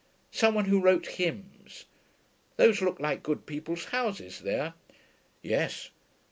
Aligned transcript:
Some 0.31 0.55
one 0.55 0.65
who 0.65 0.81
wrote 0.81 1.05
hymns. 1.05 1.85
Those 2.57 2.81
look 2.81 2.99
like 2.99 3.21
good 3.21 3.45
people's 3.45 3.85
houses 3.85 4.39
there.' 4.39 4.73
'Yes. 5.43 5.91